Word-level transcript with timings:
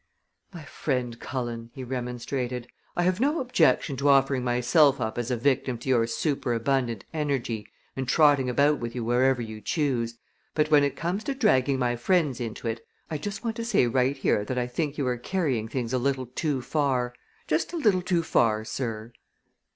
"My 0.51 0.63
friend 0.63 1.19
Cullen," 1.19 1.69
he 1.75 1.83
remonstrated, 1.83 2.67
"I 2.97 3.03
have 3.03 3.19
no 3.19 3.39
objection 3.39 3.95
to 3.97 4.09
offering 4.09 4.43
myself 4.43 4.99
up 4.99 5.19
as 5.19 5.29
a 5.29 5.37
victim 5.37 5.77
to 5.77 5.89
your 5.89 6.07
super 6.07 6.55
abundant 6.55 7.05
energy 7.13 7.67
and 7.95 8.07
trotting 8.07 8.49
about 8.49 8.79
with 8.79 8.95
you 8.95 9.03
wherever 9.03 9.43
you 9.43 9.61
choose; 9.61 10.17
but 10.55 10.71
when 10.71 10.83
it 10.83 10.95
comes 10.95 11.23
to 11.25 11.35
dragging 11.35 11.77
my 11.77 11.95
friends 11.95 12.41
into 12.41 12.67
it, 12.67 12.83
I 13.11 13.19
just 13.19 13.43
want 13.43 13.55
to 13.57 13.63
say 13.63 13.85
right 13.85 14.17
here 14.17 14.43
that 14.43 14.57
I 14.57 14.65
think 14.65 14.97
you 14.97 15.05
are 15.05 15.17
carrying 15.17 15.67
things 15.67 15.93
a 15.93 15.99
little 15.99 16.25
too 16.25 16.63
far 16.63 17.13
just 17.45 17.71
a 17.71 17.77
little 17.77 18.01
too 18.01 18.23
far, 18.23 18.65
sir." 18.65 19.13